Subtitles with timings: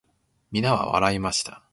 [0.51, 1.61] 皆は笑いました。